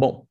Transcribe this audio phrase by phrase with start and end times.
[0.00, 0.26] Bom,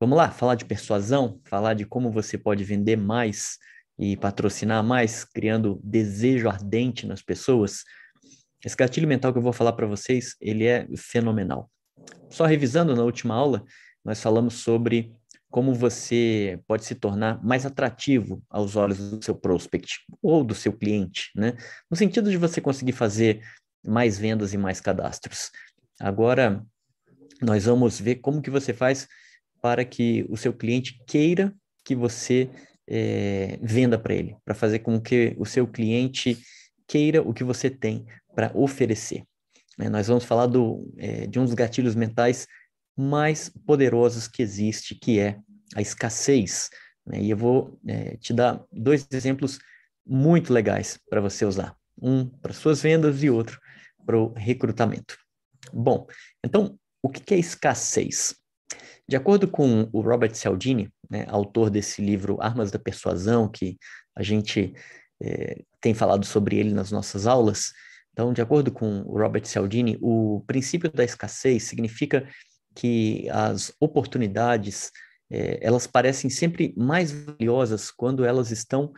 [0.00, 3.58] vamos lá, falar de persuasão, falar de como você pode vender mais
[3.98, 7.84] e patrocinar mais, criando desejo ardente nas pessoas.
[8.64, 11.70] Esse gatilho mental que eu vou falar para vocês, ele é fenomenal.
[12.30, 13.62] Só revisando na última aula,
[14.02, 15.14] nós falamos sobre
[15.50, 20.72] como você pode se tornar mais atrativo aos olhos do seu prospect ou do seu
[20.72, 21.58] cliente, né?
[21.90, 23.42] No sentido de você conseguir fazer
[23.86, 25.50] mais vendas e mais cadastros.
[26.00, 26.64] Agora,
[27.40, 29.08] nós vamos ver como que você faz
[29.60, 32.50] para que o seu cliente queira que você
[32.86, 36.38] é, venda para ele, para fazer com que o seu cliente
[36.86, 39.24] queira o que você tem para oferecer.
[39.78, 42.46] É, nós vamos falar do, é, de um dos gatilhos mentais
[42.96, 45.38] mais poderosos que existe, que é
[45.74, 46.70] a escassez.
[47.06, 47.22] Né?
[47.22, 49.58] E eu vou é, te dar dois exemplos
[50.06, 51.76] muito legais para você usar.
[52.00, 53.60] Um para suas vendas e outro
[54.04, 55.16] para o recrutamento.
[55.72, 56.06] Bom,
[56.44, 58.34] então o que é escassez?
[59.06, 63.76] De acordo com o Robert Cialdini, né, autor desse livro Armas da Persuasão, que
[64.16, 64.72] a gente
[65.22, 67.72] é, tem falado sobre ele nas nossas aulas,
[68.14, 72.28] então, de acordo com o Robert Cialdini, o princípio da escassez significa
[72.72, 74.92] que as oportunidades
[75.28, 78.92] é, elas parecem sempre mais valiosas quando elas estão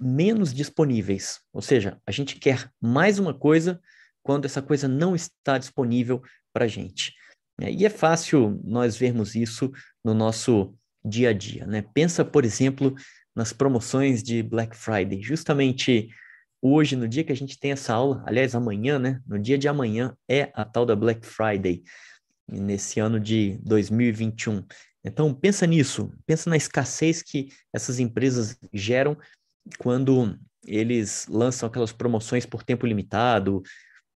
[0.00, 1.40] menos disponíveis.
[1.52, 3.80] Ou seja, a gente quer mais uma coisa
[4.22, 6.22] quando essa coisa não está disponível
[6.52, 7.12] para a gente.
[7.62, 9.70] É, e é fácil nós vermos isso
[10.04, 10.74] no nosso
[11.04, 11.84] dia a dia, né?
[11.94, 12.92] Pensa, por exemplo,
[13.36, 15.22] nas promoções de Black Friday.
[15.22, 16.08] Justamente
[16.60, 19.20] hoje, no dia que a gente tem essa aula, aliás, amanhã, né?
[19.24, 21.84] No dia de amanhã é a tal da Black Friday,
[22.48, 24.64] nesse ano de 2021.
[25.04, 29.16] Então, pensa nisso, pensa na escassez que essas empresas geram
[29.78, 33.62] quando eles lançam aquelas promoções por tempo limitado,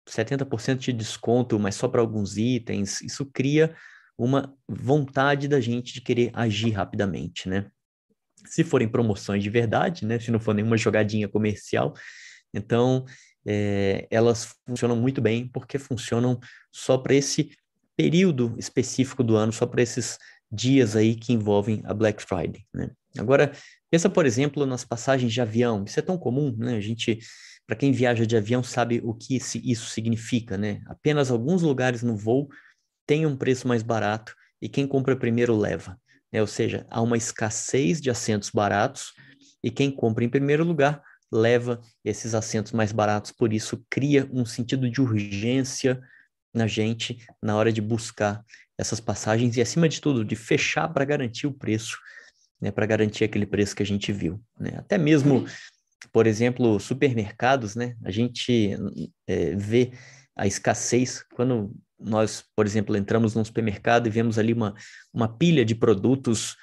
[0.10, 3.76] 70% de desconto, mas só para alguns itens, isso cria
[4.18, 7.70] uma vontade da gente de querer agir rapidamente, né?
[8.46, 10.20] Se forem promoções de verdade, né?
[10.20, 11.94] Se não for nenhuma jogadinha comercial,
[12.54, 13.06] então
[13.46, 16.40] é, elas funcionam muito bem porque funcionam
[16.72, 17.52] só para esse
[17.96, 20.18] período específico do ano, só para esses
[20.52, 22.92] dias aí que envolvem a Black Friday, né?
[23.18, 23.52] Agora,
[23.92, 25.84] pensa, por exemplo, nas passagens de avião.
[25.86, 26.76] Isso é tão comum, né?
[26.76, 27.20] A gente
[27.66, 30.82] para quem viaja de avião sabe o que isso significa, né?
[30.86, 32.50] Apenas alguns lugares no voo
[33.08, 35.98] têm um preço mais barato e quem compra primeiro leva.
[36.32, 36.42] Né?
[36.42, 39.14] Ou seja, há uma escassez de assentos baratos
[39.64, 41.02] e quem compra em primeiro lugar
[41.32, 43.32] leva esses assentos mais baratos.
[43.32, 46.02] Por isso, cria um sentido de urgência
[46.54, 48.44] na gente na hora de buscar
[48.78, 51.98] essas passagens e, acima de tudo, de fechar para garantir o preço,
[52.60, 52.72] né?
[52.72, 54.42] para garantir aquele preço que a gente viu.
[54.60, 54.74] Né?
[54.78, 55.46] Até mesmo
[56.12, 57.96] por exemplo, supermercados, né?
[58.04, 58.76] A gente
[59.28, 59.92] é, vê
[60.36, 64.74] a escassez quando nós, por exemplo, entramos num supermercado e vemos ali uma,
[65.14, 66.56] uma pilha de produtos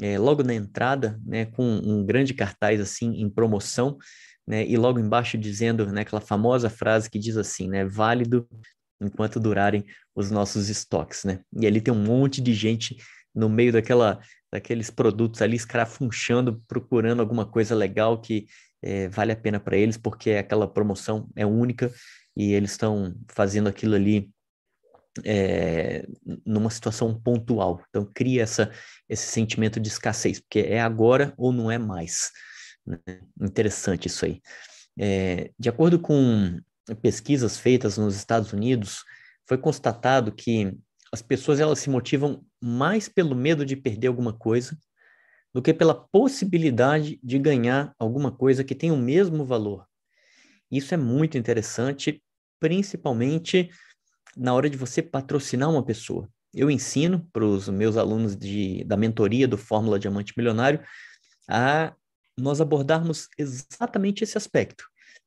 [0.00, 3.98] é, logo na entrada, né, com um grande cartaz assim em promoção,
[4.46, 8.48] né, e logo embaixo dizendo, né, aquela famosa frase que diz assim, né, válido
[9.00, 11.40] enquanto durarem os nossos estoques, né?
[11.60, 12.96] E ali tem um monte de gente
[13.32, 14.18] no meio daquela
[14.50, 18.46] daqueles produtos ali escrafunchando, procurando alguma coisa legal que
[18.82, 21.92] é, vale a pena para eles, porque aquela promoção é única
[22.36, 24.30] e eles estão fazendo aquilo ali
[25.24, 26.06] é,
[26.46, 27.82] numa situação pontual.
[27.88, 28.70] Então, cria essa,
[29.08, 32.30] esse sentimento de escassez, porque é agora ou não é mais.
[32.86, 32.98] Né?
[33.40, 34.40] Interessante isso aí.
[34.98, 36.60] É, de acordo com
[37.02, 39.02] pesquisas feitas nos Estados Unidos,
[39.46, 40.72] foi constatado que
[41.12, 44.76] as pessoas elas se motivam mais pelo medo de perder alguma coisa
[45.58, 49.84] do que pela possibilidade de ganhar alguma coisa que tem o mesmo valor.
[50.70, 52.22] Isso é muito interessante,
[52.60, 53.68] principalmente
[54.36, 56.30] na hora de você patrocinar uma pessoa.
[56.54, 60.80] Eu ensino para os meus alunos de, da mentoria do Fórmula Diamante Milionário
[61.50, 61.92] a
[62.38, 64.84] nós abordarmos exatamente esse aspecto.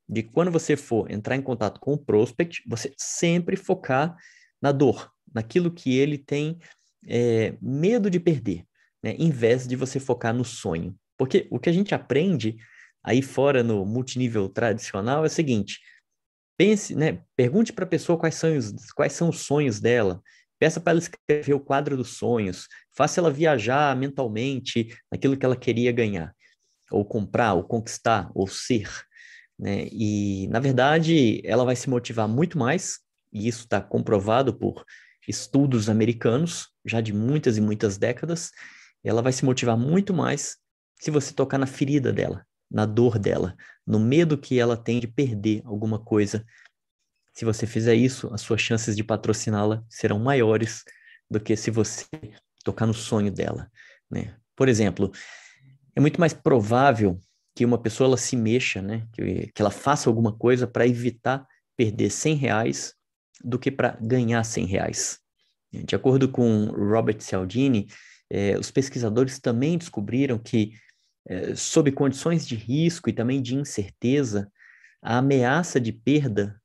[0.08, 4.16] De quando você for entrar em contato com o prospect, você sempre focar
[4.62, 6.58] na dor, naquilo que ele tem
[7.06, 8.66] é, medo de perder
[9.04, 10.96] né, em vez de você focar no sonho.
[11.18, 12.58] Porque o que a gente aprende
[13.04, 15.80] aí fora no multinível tradicional é o seguinte:
[16.58, 20.22] pense, né, pergunte para a pessoa quais são, os, quais são os sonhos dela,
[20.60, 25.56] peça para ela escrever o quadro dos sonhos, faça ela viajar mentalmente naquilo que ela
[25.56, 26.36] queria ganhar,
[26.92, 28.88] ou comprar, ou conquistar, ou ser.
[29.58, 29.88] Né?
[29.92, 33.00] E, na verdade, ela vai se motivar muito mais,
[33.34, 34.86] e isso está comprovado por
[35.28, 38.52] estudos americanos, já de muitas e muitas décadas,
[39.04, 40.58] ela vai se motivar muito mais
[41.00, 43.56] se você tocar na ferida dela, na dor dela,
[43.86, 46.46] no medo que ela tem de perder alguma coisa.
[47.34, 50.84] Se você fizer isso, as suas chances de patrociná-la serão maiores
[51.30, 52.06] do que se você
[52.64, 53.72] tocar no sonho dela,
[54.10, 54.36] né?
[54.56, 55.12] Por exemplo,
[55.96, 57.20] é muito mais provável
[57.56, 59.08] que uma pessoa ela se mexa, né?
[59.14, 62.94] Que, que ela faça alguma coisa para evitar perder 100 reais
[63.44, 65.20] do que para ganhar 100 reais.
[65.74, 67.88] De acordo com Robert Cialdini,
[68.32, 70.72] eh, os pesquisadores também descobriram que,
[71.28, 74.50] eh, sob condições de risco e também de incerteza,
[75.02, 76.60] a ameaça de perda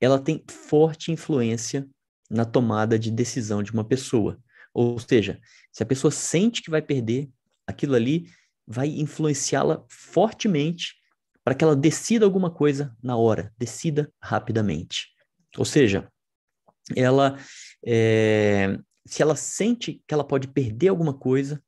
[0.00, 1.88] ela tem forte influência
[2.28, 4.38] na tomada de decisão de uma pessoa.
[4.74, 5.40] Ou seja,
[5.72, 7.30] se a pessoa sente que vai perder,
[7.66, 8.28] aquilo ali
[8.66, 10.94] vai influenciá-la fortemente
[11.44, 15.08] para que ela decida alguma coisa na hora, decida rapidamente.
[15.56, 16.10] Ou seja,
[16.96, 17.38] ela,
[17.86, 21.62] é, se ela sente que ela pode perder alguma coisa,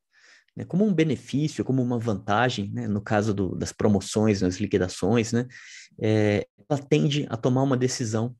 [0.56, 5.32] né, como um benefício, como uma vantagem, né, no caso do, das promoções, nas liquidações,
[5.32, 5.46] né,
[6.00, 8.34] é, ela tende a tomar uma decisão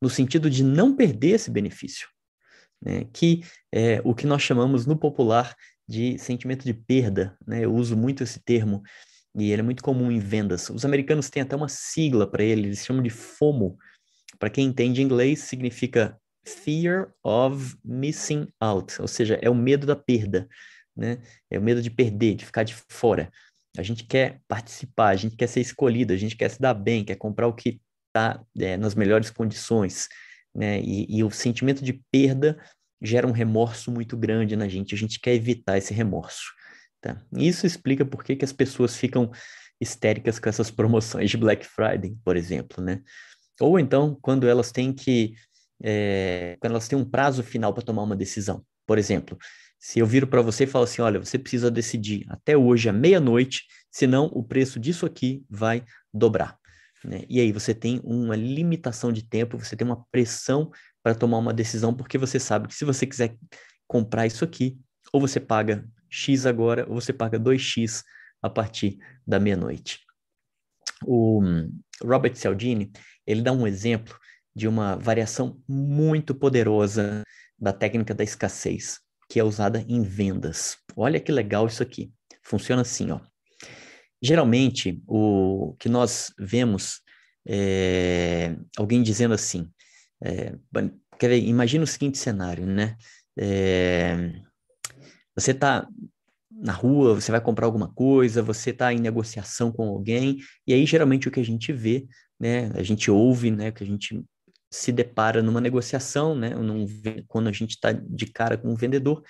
[0.00, 2.08] no sentido de não perder esse benefício,
[2.80, 5.54] né, que é o que nós chamamos no popular
[5.86, 7.36] de sentimento de perda.
[7.46, 8.82] Né, eu uso muito esse termo
[9.36, 10.70] e ele é muito comum em vendas.
[10.70, 13.76] Os americanos têm até uma sigla para ele, eles chamam de FOMO.
[14.38, 19.96] Para quem entende inglês, significa Fear of Missing Out, ou seja, é o medo da
[19.96, 20.48] perda
[20.96, 21.18] né?
[21.50, 23.32] É o medo de perder, de ficar de fora.
[23.76, 27.04] A gente quer participar, a gente quer ser escolhido, a gente quer se dar bem,
[27.04, 30.08] quer comprar o que está é, nas melhores condições,
[30.54, 30.80] né?
[30.80, 32.60] E, e o sentimento de perda
[33.00, 34.94] gera um remorso muito grande na gente.
[34.94, 36.52] A gente quer evitar esse remorso.
[37.00, 37.22] Tá?
[37.32, 39.30] Isso explica por que, que as pessoas ficam
[39.80, 43.00] histéricas com essas promoções de Black Friday, por exemplo, né?
[43.58, 45.34] Ou então, quando elas têm que.
[45.82, 48.64] É, quando elas têm um prazo final para tomar uma decisão.
[48.86, 49.38] Por exemplo,
[49.78, 52.92] se eu viro para você e falo assim, olha, você precisa decidir até hoje à
[52.92, 55.82] meia-noite, senão o preço disso aqui vai
[56.12, 56.58] dobrar.
[57.04, 57.24] Né?
[57.28, 60.70] E aí você tem uma limitação de tempo, você tem uma pressão
[61.02, 63.36] para tomar uma decisão, porque você sabe que se você quiser
[63.86, 64.78] comprar isso aqui,
[65.12, 68.02] ou você paga X agora, ou você paga 2X
[68.42, 70.00] a partir da meia-noite.
[71.04, 71.40] O
[72.02, 72.92] Robert Cialdini,
[73.26, 74.14] ele dá um exemplo
[74.54, 77.22] de uma variação muito poderosa
[77.58, 79.00] da técnica da escassez
[79.30, 80.76] que é usada em vendas.
[80.96, 82.12] Olha que legal isso aqui.
[82.42, 83.20] Funciona assim, ó.
[84.20, 87.00] Geralmente, o que nós vemos
[87.46, 89.70] é alguém dizendo assim,
[90.22, 90.54] é,
[91.18, 92.96] quer ver, imagina o seguinte cenário, né?
[93.38, 94.32] É,
[95.34, 95.88] você está
[96.50, 100.84] na rua, você vai comprar alguma coisa, você está em negociação com alguém, e aí
[100.84, 102.06] geralmente o que a gente vê,
[102.38, 104.22] né, a gente ouve, né, que a gente
[104.70, 106.86] se depara numa negociação, né, num,
[107.26, 109.22] quando a gente está de cara com um vendedor,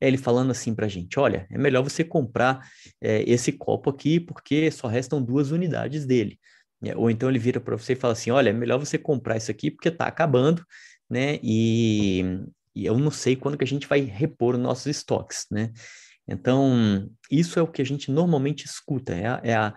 [0.00, 2.68] é ele falando assim para a gente: olha, é melhor você comprar
[3.00, 6.38] é, esse copo aqui porque só restam duas unidades dele.
[6.82, 9.36] É, ou então ele vira para você e fala assim: olha, é melhor você comprar
[9.36, 10.64] isso aqui porque está acabando,
[11.10, 11.38] né?
[11.42, 12.22] E,
[12.74, 15.72] e, eu não sei quando que a gente vai repor os nossos estoques, né?
[16.26, 19.74] Então, isso é o que a gente normalmente escuta, é a, é a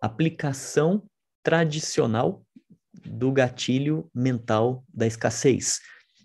[0.00, 1.02] aplicação
[1.42, 2.44] tradicional
[3.04, 5.80] do gatilho mental da escassez.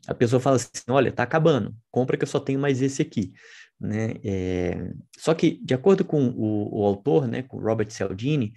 [0.08, 3.34] A pessoa fala assim: olha, está acabando, compra que eu só tenho mais esse aqui.
[3.80, 4.16] Né?
[4.24, 4.92] É...
[5.18, 8.54] Só que, de acordo com o, o autor, né, com Robert Cialdini,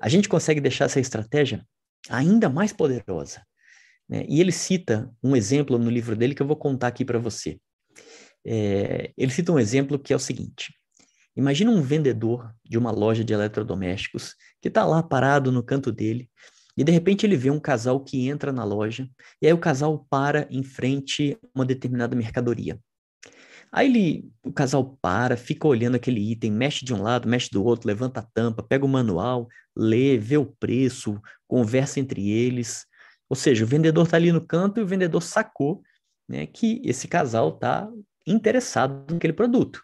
[0.00, 1.64] a gente consegue deixar essa estratégia
[2.08, 3.42] ainda mais poderosa.
[4.08, 4.24] Né?
[4.28, 7.58] E ele cita um exemplo no livro dele que eu vou contar aqui para você.
[8.44, 9.12] É...
[9.16, 10.74] ele cita um exemplo que é o seguinte:
[11.36, 16.30] imagina um vendedor de uma loja de eletrodomésticos que está lá parado no canto dele
[16.76, 19.08] e de repente ele vê um casal que entra na loja,
[19.40, 22.78] e aí o casal para em frente a uma determinada mercadoria.
[23.72, 27.64] Aí ele, o casal para, fica olhando aquele item, mexe de um lado, mexe do
[27.64, 32.84] outro, levanta a tampa, pega o manual, lê, vê o preço, conversa entre eles.
[33.28, 35.82] Ou seja, o vendedor está ali no canto e o vendedor sacou
[36.28, 37.88] né, que esse casal está
[38.26, 39.80] interessado naquele produto.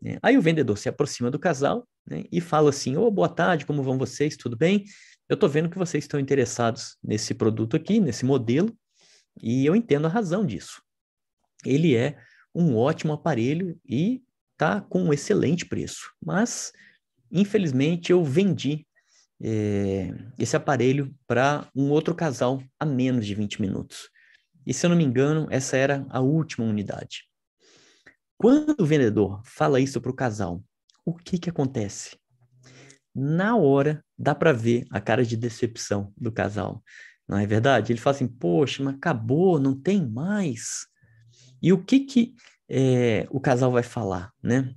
[0.00, 0.18] Né?
[0.22, 3.66] Aí o vendedor se aproxima do casal né, e fala assim: Ô, oh, boa tarde,
[3.66, 4.36] como vão vocês?
[4.36, 4.84] Tudo bem?
[5.28, 8.76] Eu estou vendo que vocês estão interessados nesse produto aqui, nesse modelo,
[9.42, 10.82] e eu entendo a razão disso.
[11.64, 12.18] Ele é
[12.54, 16.72] um ótimo aparelho e está com um excelente preço, mas
[17.30, 18.86] infelizmente eu vendi
[19.42, 24.08] é, esse aparelho para um outro casal a menos de 20 minutos.
[24.66, 27.28] E se eu não me engano, essa era a última unidade.
[28.38, 30.62] Quando o vendedor fala isso para o casal,
[31.04, 32.18] o que, que acontece?
[33.18, 36.84] Na hora dá para ver a cara de decepção do casal.
[37.26, 37.90] Não é verdade?
[37.90, 40.86] Ele fala assim: Poxa, mas acabou, não tem mais.
[41.62, 42.34] E o que que
[42.68, 44.74] é, o casal vai falar, né?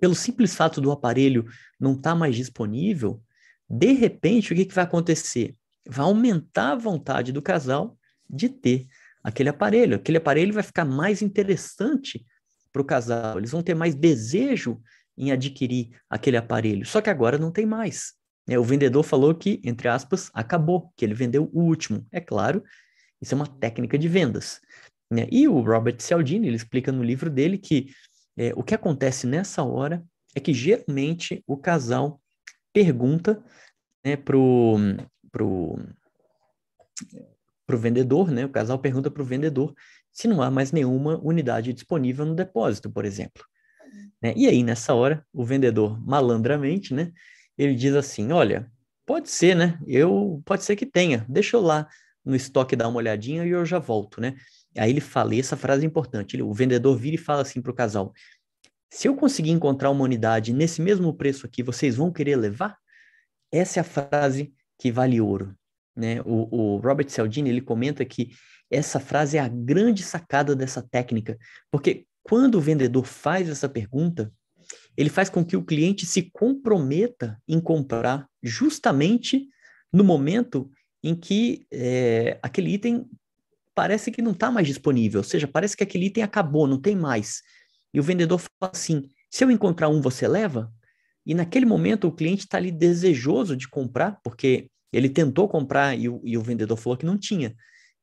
[0.00, 1.46] Pelo simples fato do aparelho
[1.78, 3.22] não estar tá mais disponível,
[3.68, 5.56] de repente, o que, que vai acontecer?
[5.88, 7.96] Vai aumentar a vontade do casal
[8.28, 8.86] de ter
[9.22, 9.96] aquele aparelho.
[9.96, 12.26] Aquele aparelho vai ficar mais interessante
[12.72, 14.80] para o casal, eles vão ter mais desejo
[15.20, 16.86] em adquirir aquele aparelho.
[16.86, 18.14] Só que agora não tem mais.
[18.48, 18.58] Né?
[18.58, 22.06] O vendedor falou que, entre aspas, acabou, que ele vendeu o último.
[22.10, 22.64] É claro,
[23.20, 24.60] isso é uma técnica de vendas.
[25.12, 25.26] Né?
[25.30, 27.90] E o Robert Cialdini, ele explica no livro dele que
[28.36, 30.02] é, o que acontece nessa hora
[30.34, 32.20] é que geralmente o casal
[32.72, 33.44] pergunta
[34.04, 34.78] né, pro,
[37.68, 38.46] vendedor, né?
[38.46, 39.74] O casal pergunta para o vendedor
[40.12, 43.44] se não há mais nenhuma unidade disponível no depósito, por exemplo.
[44.22, 44.34] Né?
[44.36, 47.12] E aí, nessa hora, o vendedor, malandramente, né?
[47.56, 48.70] Ele diz assim, olha,
[49.06, 49.78] pode ser, né?
[49.86, 51.88] Eu, pode ser que tenha, deixa eu lá
[52.24, 54.36] no estoque dar uma olhadinha e eu já volto, né?
[54.76, 57.60] Aí ele fala, e essa frase é importante, ele, o vendedor vira e fala assim
[57.60, 58.12] para o casal,
[58.92, 62.76] se eu conseguir encontrar uma unidade nesse mesmo preço aqui, vocês vão querer levar?
[63.52, 65.54] Essa é a frase que vale ouro.
[65.94, 66.20] Né?
[66.22, 68.30] O, o Robert Cialdini ele comenta que
[68.70, 71.38] essa frase é a grande sacada dessa técnica,
[71.70, 74.32] porque quando o vendedor faz essa pergunta,
[74.96, 79.48] ele faz com que o cliente se comprometa em comprar justamente
[79.92, 80.70] no momento
[81.02, 83.08] em que é, aquele item
[83.74, 86.94] parece que não está mais disponível, ou seja, parece que aquele item acabou, não tem
[86.94, 87.42] mais.
[87.94, 90.72] E o vendedor fala assim: se eu encontrar um, você leva?
[91.24, 96.08] E naquele momento o cliente está ali desejoso de comprar, porque ele tentou comprar e
[96.08, 97.54] o, e o vendedor falou que não tinha.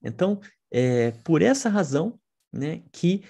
[0.01, 0.39] Então,
[0.71, 2.19] é por essa razão
[2.51, 3.23] né, que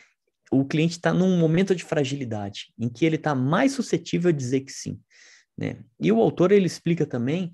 [0.51, 4.61] o cliente está num momento de fragilidade, em que ele está mais suscetível a dizer
[4.61, 4.99] que sim.
[5.57, 5.77] Né?
[5.99, 7.53] E o autor ele explica também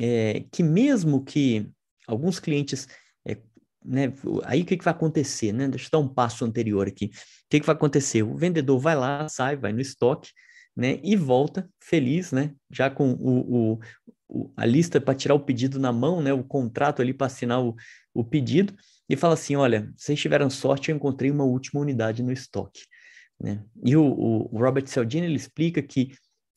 [0.00, 1.68] é, que mesmo que
[2.06, 2.88] alguns clientes
[3.26, 3.36] é,
[3.84, 4.12] né,
[4.44, 5.68] aí o que, que vai acontecer, né?
[5.68, 7.06] Deixa eu dar um passo anterior aqui.
[7.06, 7.10] O
[7.50, 8.22] que, que vai acontecer?
[8.22, 10.30] O vendedor vai lá, sai, vai no estoque,
[10.76, 11.00] né?
[11.02, 12.54] E volta feliz, né?
[12.70, 13.80] Já com o, o,
[14.28, 16.32] o a lista para tirar o pedido na mão, né?
[16.32, 17.74] O contrato ali para assinar o,
[18.14, 18.74] o pedido
[19.12, 22.86] e fala assim, olha, vocês tiveram sorte, eu encontrei uma última unidade no estoque,
[23.38, 23.62] né?
[23.84, 26.12] E o, o Robert Cialdini ele explica que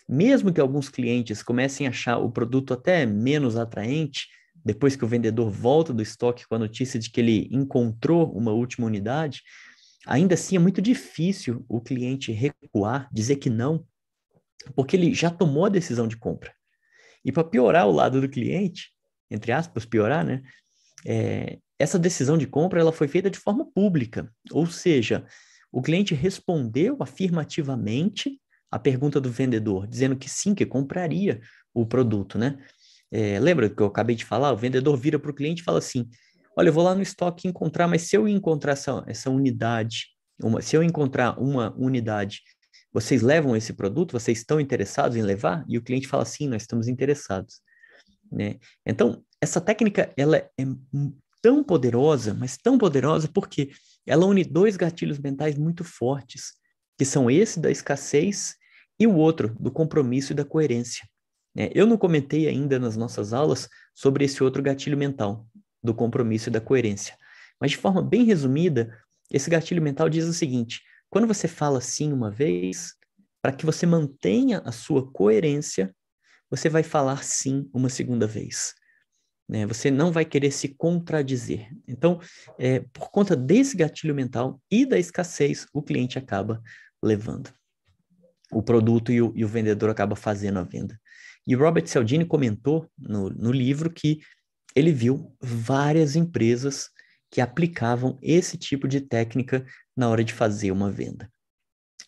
[0.08, 4.30] mesmo que alguns clientes comecem a achar o produto até menos atraente,
[4.64, 8.54] depois que o vendedor volta do estoque com a notícia de que ele encontrou uma
[8.54, 9.42] última unidade,
[10.08, 13.86] ainda assim é muito difícil o cliente recuar, dizer que não,
[14.74, 16.54] porque ele já tomou a decisão de compra.
[17.26, 18.92] E para piorar o lado do cliente,
[19.30, 20.42] entre aspas, piorar, né?
[21.06, 25.26] É, essa decisão de compra ela foi feita de forma pública, ou seja,
[25.72, 28.40] o cliente respondeu afirmativamente
[28.72, 31.42] a pergunta do vendedor, dizendo que sim, que compraria
[31.74, 32.58] o produto, né?
[33.12, 34.52] É, lembra que eu acabei de falar?
[34.52, 36.10] O vendedor vira para o cliente e fala assim:
[36.58, 40.08] Olha, eu vou lá no estoque encontrar, mas se eu encontrar essa, essa unidade,
[40.42, 42.42] uma, se eu encontrar uma unidade,
[42.92, 44.14] vocês levam esse produto?
[44.14, 45.64] Vocês estão interessados em levar?
[45.68, 47.62] E o cliente fala: Sim, nós estamos interessados.
[48.32, 48.56] Né?
[48.86, 50.52] Então, essa técnica ela é
[51.46, 53.70] tão poderosa, mas tão poderosa porque
[54.04, 56.54] ela une dois gatilhos mentais muito fortes,
[56.98, 58.56] que são esse da escassez
[59.00, 61.08] e o outro do compromisso e da coerência.
[61.54, 61.70] Né?
[61.76, 65.48] Eu não comentei ainda nas nossas aulas sobre esse outro gatilho mental,
[65.84, 67.16] do compromisso e da coerência.
[67.62, 68.98] Mas de forma bem resumida,
[69.30, 72.96] esse gatilho mental diz o seguinte: quando você fala sim uma vez,
[73.40, 75.96] para que você mantenha a sua coerência,
[76.50, 78.74] você vai falar sim uma segunda vez.
[79.48, 79.66] Né?
[79.66, 81.70] Você não vai querer se contradizer.
[81.88, 82.20] Então,
[82.58, 86.62] é, por conta desse gatilho mental e da escassez, o cliente acaba
[87.02, 87.54] levando
[88.52, 91.00] o produto e o, e o vendedor acaba fazendo a venda.
[91.48, 94.20] E Robert Cialdini comentou no, no livro que
[94.76, 96.90] ele viu várias empresas
[97.30, 101.32] que aplicavam esse tipo de técnica na hora de fazer uma venda.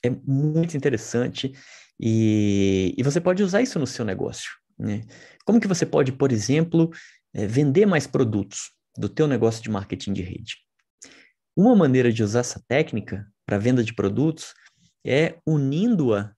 [0.03, 1.53] É muito interessante
[1.99, 4.51] e, e você pode usar isso no seu negócio.
[4.77, 5.03] Né?
[5.45, 6.91] Como que você pode, por exemplo,
[7.37, 10.57] é, vender mais produtos do teu negócio de marketing de rede?
[11.55, 14.53] Uma maneira de usar essa técnica para venda de produtos
[15.05, 16.33] é unindo-a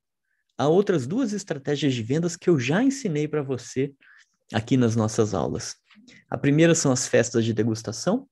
[0.57, 3.93] há outras duas estratégias de vendas que eu já ensinei para você
[4.53, 5.75] aqui nas nossas aulas.
[6.29, 8.27] A primeira são as festas de degustação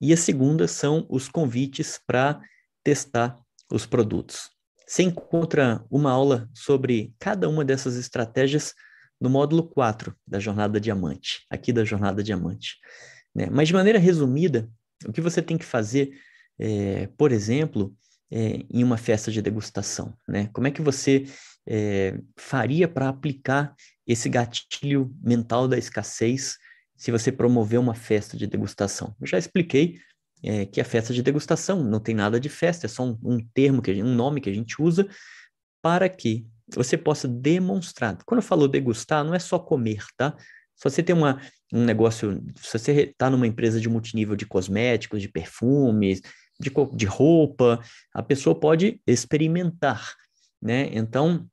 [0.00, 2.40] e a segunda são os convites para
[2.84, 3.36] testar
[3.72, 4.50] os produtos.
[4.86, 8.74] Você encontra uma aula sobre cada uma dessas estratégias
[9.24, 12.76] no módulo 4 da Jornada Diamante, aqui da Jornada Diamante.
[13.34, 13.48] Né?
[13.50, 14.70] Mas de maneira resumida,
[15.06, 16.12] o que você tem que fazer,
[16.58, 17.96] é, por exemplo,
[18.30, 20.12] é, em uma festa de degustação?
[20.28, 20.50] Né?
[20.52, 21.24] Como é que você
[21.66, 23.74] é, faria para aplicar
[24.06, 26.58] esse gatilho mental da escassez
[26.94, 29.16] se você promover uma festa de degustação?
[29.18, 29.98] Eu já expliquei
[30.42, 33.38] é, que a festa de degustação não tem nada de festa, é só um, um
[33.54, 35.08] termo, que gente, um nome que a gente usa
[35.80, 38.16] para que você possa demonstrar.
[38.24, 40.36] Quando eu falo degustar, não é só comer, tá?
[40.74, 41.40] Se você tem uma,
[41.72, 46.20] um negócio, se você está numa empresa de multinível de cosméticos, de perfumes,
[46.58, 47.80] de, de roupa,
[48.12, 50.14] a pessoa pode experimentar,
[50.60, 50.88] né?
[50.92, 51.46] Então,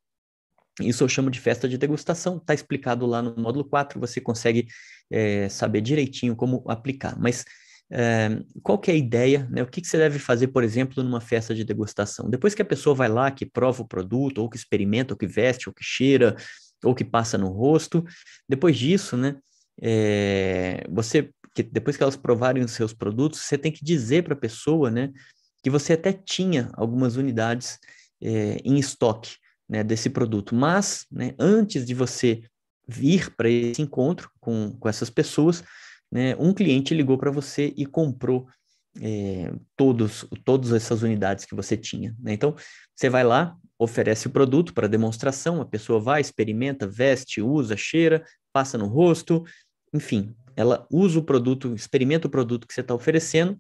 [0.79, 4.67] isso eu chamo de festa de degustação, está explicado lá no módulo 4, você consegue
[5.11, 7.19] é, saber direitinho como aplicar.
[7.19, 7.45] Mas
[8.63, 9.62] qual que é a ideia, né?
[9.62, 12.29] O que, que você deve fazer, por exemplo, numa festa de degustação?
[12.29, 15.27] Depois que a pessoa vai lá, que prova o produto, ou que experimenta, ou que
[15.27, 16.36] veste, ou que cheira,
[16.83, 18.03] ou que passa no rosto,
[18.48, 19.36] depois disso, né?
[19.81, 24.33] É, você, que depois que elas provarem os seus produtos, você tem que dizer para
[24.33, 25.12] a pessoa, né?
[25.62, 27.77] Que você até tinha algumas unidades
[28.21, 29.36] é, em estoque,
[29.67, 29.83] né?
[29.83, 31.36] Desse produto, mas, né?
[31.38, 32.41] Antes de você
[32.88, 35.63] vir para esse encontro com, com essas pessoas,
[36.11, 38.47] né, um cliente ligou para você e comprou
[38.99, 42.15] é, todos, todas essas unidades que você tinha.
[42.19, 42.33] Né?
[42.33, 42.55] Então,
[42.95, 48.23] você vai lá, oferece o produto para demonstração, a pessoa vai, experimenta, veste, usa, cheira,
[48.51, 49.43] passa no rosto,
[49.93, 53.57] enfim, ela usa o produto, experimenta o produto que você está oferecendo,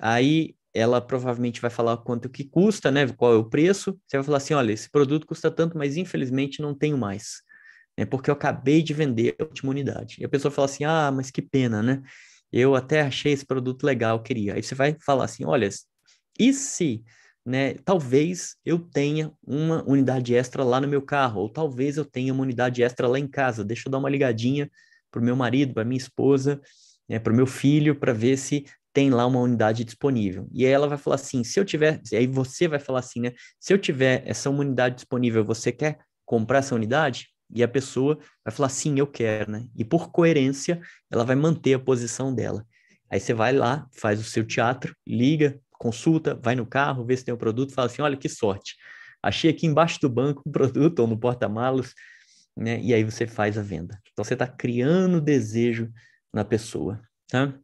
[0.00, 3.08] aí ela provavelmente vai falar quanto que custa, né?
[3.08, 3.98] Qual é o preço.
[4.06, 7.42] Você vai falar assim, olha, esse produto custa tanto, mas infelizmente não tenho mais
[7.98, 10.18] é porque eu acabei de vender a última unidade.
[10.20, 12.00] E a pessoa fala assim: ah, mas que pena, né?
[12.52, 14.54] Eu até achei esse produto legal, queria.
[14.54, 15.68] Aí você vai falar assim: olha,
[16.38, 17.02] e se,
[17.44, 17.74] né?
[17.84, 22.44] Talvez eu tenha uma unidade extra lá no meu carro, ou talvez eu tenha uma
[22.44, 23.64] unidade extra lá em casa.
[23.64, 24.70] Deixa eu dar uma ligadinha
[25.10, 26.60] para o meu marido, para minha esposa,
[27.08, 30.46] né, para o meu filho, para ver se tem lá uma unidade disponível.
[30.52, 33.32] E aí ela vai falar assim: se eu tiver, aí você vai falar assim, né?
[33.58, 37.26] Se eu tiver essa unidade disponível, você quer comprar essa unidade?
[37.50, 39.66] E a pessoa vai falar, sim, eu quero, né?
[39.74, 42.66] E por coerência, ela vai manter a posição dela.
[43.10, 47.24] Aí você vai lá, faz o seu teatro, liga, consulta, vai no carro, vê se
[47.24, 48.76] tem o um produto, fala assim, olha que sorte,
[49.22, 51.94] achei aqui embaixo do banco um produto ou no porta-malas,
[52.56, 52.80] né?
[52.80, 53.98] E aí você faz a venda.
[54.12, 55.90] Então você está criando desejo
[56.32, 57.54] na pessoa, tá?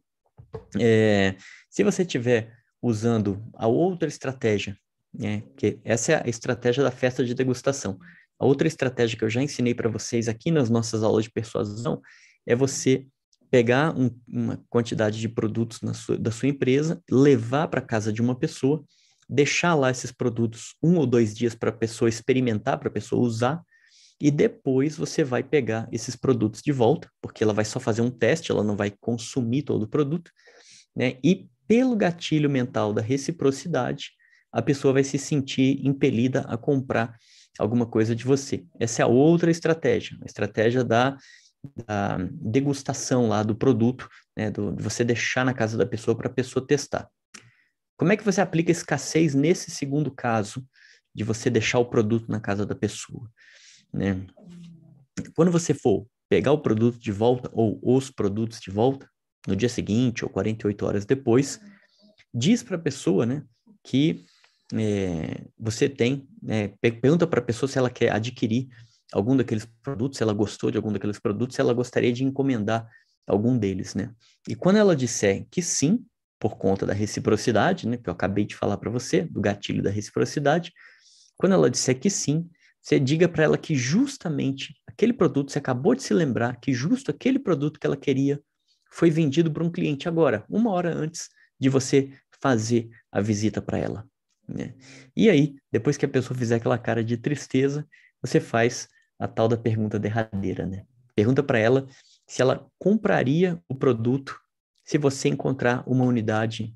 [0.79, 1.35] É,
[1.69, 2.51] se você estiver
[2.81, 4.75] usando a outra estratégia,
[5.17, 5.43] né?
[5.55, 7.97] Que essa é a estratégia da festa de degustação.
[8.39, 12.01] A outra estratégia que eu já ensinei para vocês aqui nas nossas aulas de persuasão
[12.45, 13.07] é você
[13.49, 18.35] pegar um, uma quantidade de produtos sua, da sua empresa, levar para casa de uma
[18.35, 18.83] pessoa,
[19.29, 23.21] deixar lá esses produtos um ou dois dias para a pessoa experimentar, para a pessoa
[23.21, 23.63] usar,
[24.19, 28.11] e depois você vai pegar esses produtos de volta, porque ela vai só fazer um
[28.11, 30.31] teste, ela não vai consumir todo o produto,
[30.95, 31.17] né?
[31.23, 34.11] E pelo gatilho mental da reciprocidade,
[34.51, 37.17] a pessoa vai se sentir impelida a comprar
[37.59, 38.65] alguma coisa de você.
[38.79, 41.17] Essa é a outra estratégia, a estratégia da,
[41.85, 46.27] da degustação lá do produto, né, do, de você deixar na casa da pessoa para
[46.27, 47.09] a pessoa testar.
[47.97, 50.65] Como é que você aplica escassez nesse segundo caso
[51.13, 53.29] de você deixar o produto na casa da pessoa?
[53.93, 54.25] Né?
[55.33, 59.09] Quando você for pegar o produto de volta ou os produtos de volta,
[59.47, 61.61] no dia seguinte ou 48 horas depois,
[62.33, 63.43] diz para a pessoa né,
[63.83, 64.25] que
[64.73, 68.67] é, você tem, é, pergunta para a pessoa se ela quer adquirir
[69.13, 72.87] algum daqueles produtos, se ela gostou de algum daqueles produtos, se ela gostaria de encomendar
[73.27, 74.11] algum deles, né?
[74.47, 76.05] E quando ela disser que sim,
[76.39, 79.89] por conta da reciprocidade, né, que eu acabei de falar para você, do gatilho da
[79.89, 80.71] reciprocidade,
[81.37, 82.49] quando ela disser que sim,
[82.81, 87.09] você diga para ela que justamente aquele produto, você acabou de se lembrar que justo
[87.09, 88.39] aquele produto que ela queria
[88.91, 93.79] foi vendido para um cliente agora, uma hora antes de você fazer a visita para
[93.79, 94.07] ela.
[94.47, 94.73] Né?
[95.15, 97.87] E aí, depois que a pessoa fizer aquela cara de tristeza,
[98.21, 98.87] você faz
[99.19, 100.85] a tal da pergunta derradeira, né?
[101.15, 101.87] Pergunta para ela
[102.27, 104.39] se ela compraria o produto
[104.83, 106.75] se você encontrar uma unidade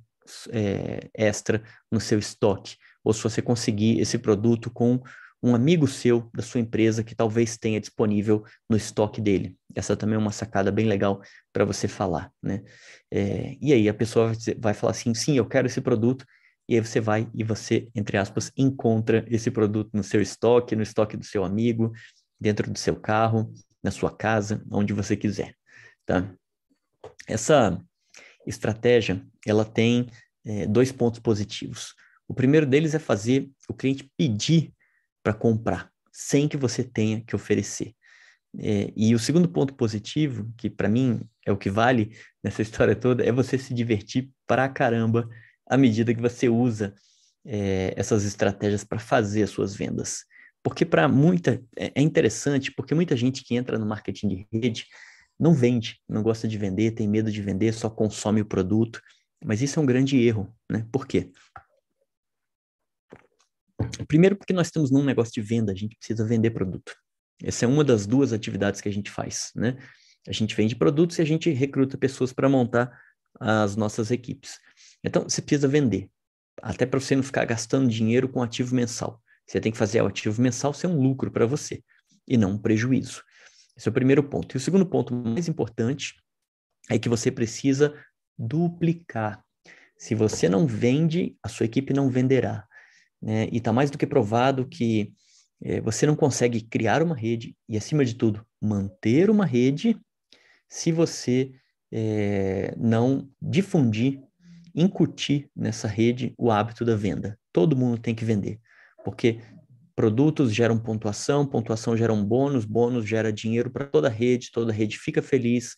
[0.52, 5.00] é, extra no seu estoque, ou se você conseguir esse produto com
[5.42, 9.56] um amigo seu da sua empresa que talvez tenha disponível no estoque dele.
[9.74, 11.22] Essa também é uma sacada bem legal
[11.54, 12.64] para você falar, né?
[13.12, 16.26] É, e aí a pessoa vai falar assim, sim, eu quero esse produto,
[16.70, 20.84] e aí você vai e você, entre aspas, encontra esse produto no seu estoque, no
[20.84, 21.92] estoque do seu amigo,
[22.40, 23.52] dentro do seu carro,
[23.84, 25.56] na sua casa, onde você quiser,
[26.06, 26.32] tá?
[27.28, 27.84] Essa
[28.46, 30.12] estratégia, ela tem
[30.46, 31.96] é, dois pontos positivos.
[32.28, 34.72] O primeiro deles é fazer o cliente pedir
[35.24, 37.96] para comprar, sem que você tenha que oferecer.
[38.60, 42.96] É, e o segundo ponto positivo, que para mim é o que vale nessa história
[42.96, 45.28] toda, é você se divertir pra caramba
[45.70, 46.94] à medida que você usa
[47.46, 50.26] é, essas estratégias para fazer as suas vendas.
[50.64, 54.88] Porque para muita é, é interessante, porque muita gente que entra no marketing de rede
[55.40, 59.02] não vende, não gosta de vender, tem medo de vender, só consome o produto.
[59.44, 60.86] Mas isso é um grande erro, né?
[60.92, 61.32] Por quê?
[64.08, 66.94] Primeiro, porque nós estamos num negócio de venda, a gente precisa vender produto.
[67.42, 69.78] Essa é uma das duas atividades que a gente faz, né?
[70.28, 72.92] A gente vende produtos e a gente recruta pessoas para montar
[73.40, 74.60] as nossas equipes.
[75.04, 76.10] Então, você precisa vender.
[76.62, 79.22] até para você não ficar gastando dinheiro com ativo mensal.
[79.48, 81.82] Você tem que fazer o ativo mensal ser um lucro para você
[82.28, 83.24] e não um prejuízo.
[83.76, 84.56] Esse é o primeiro ponto.
[84.56, 86.16] E o segundo ponto mais importante
[86.90, 87.94] é que você precisa
[88.38, 89.44] duplicar.
[89.98, 92.68] Se você não vende, a sua equipe não venderá.
[93.22, 93.48] Né?
[93.52, 95.14] E está mais do que provado que
[95.62, 100.00] é, você não consegue criar uma rede e, acima de tudo, manter uma rede
[100.70, 101.52] se você
[101.92, 104.22] é, não difundir,
[104.74, 107.38] incutir nessa rede o hábito da venda.
[107.52, 108.60] Todo mundo tem que vender,
[109.04, 109.40] porque
[109.96, 114.72] produtos geram pontuação, pontuação gera um bônus, bônus gera dinheiro para toda a rede, toda
[114.72, 115.76] a rede fica feliz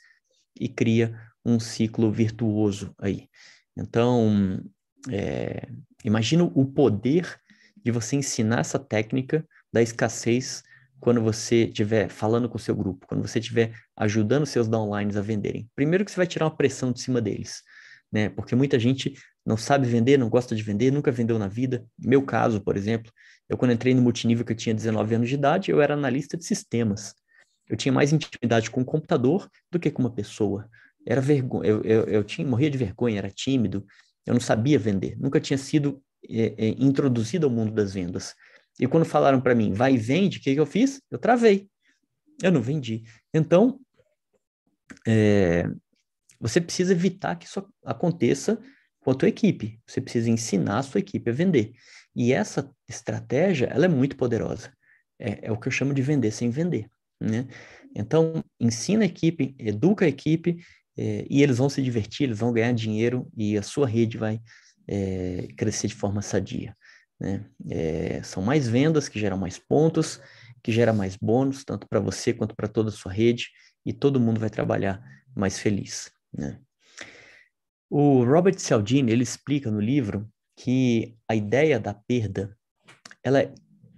[0.59, 3.27] e cria um ciclo virtuoso aí.
[3.75, 4.61] Então,
[5.09, 5.67] é,
[6.03, 7.39] imagina o poder
[7.83, 10.61] de você ensinar essa técnica da escassez
[11.01, 15.21] quando você estiver falando com o seu grupo, quando você estiver ajudando seus downlines a
[15.21, 15.67] venderem.
[15.75, 17.63] Primeiro que você vai tirar uma pressão de cima deles,
[18.11, 18.29] né?
[18.29, 21.83] Porque muita gente não sabe vender, não gosta de vender, nunca vendeu na vida.
[21.97, 23.11] Meu caso, por exemplo,
[23.49, 26.37] eu quando entrei no multinível que eu tinha 19 anos de idade, eu era analista
[26.37, 27.15] de sistemas.
[27.67, 30.69] Eu tinha mais intimidade com o computador do que com uma pessoa.
[31.05, 33.83] Era vergonha, eu, eu, eu tinha, morria de vergonha, era tímido,
[34.23, 38.35] eu não sabia vender, nunca tinha sido é, é, introduzido ao mundo das vendas.
[38.79, 41.01] E quando falaram para mim, vai e vende, o que, que eu fiz?
[41.09, 41.69] Eu travei.
[42.41, 43.03] Eu não vendi.
[43.33, 43.79] Então,
[45.07, 45.65] é,
[46.39, 48.59] você precisa evitar que isso aconteça
[48.99, 49.79] com a tua equipe.
[49.85, 51.73] Você precisa ensinar a sua equipe a vender.
[52.15, 54.71] E essa estratégia, ela é muito poderosa.
[55.19, 57.47] É, é o que eu chamo de vender sem vender, né?
[57.95, 60.57] Então, ensina a equipe, educa a equipe,
[60.97, 64.39] é, e eles vão se divertir, eles vão ganhar dinheiro e a sua rede vai
[64.87, 66.75] é, crescer de forma sadia.
[67.21, 67.45] Né?
[67.69, 70.19] É, são mais vendas que geram mais pontos,
[70.63, 73.49] que gera mais bônus, tanto para você quanto para toda a sua rede,
[73.85, 74.99] e todo mundo vai trabalhar
[75.35, 76.11] mais feliz.
[76.33, 76.59] Né?
[77.87, 82.57] O Robert Cialdini, ele explica no livro que a ideia da perda,
[83.23, 83.53] ela é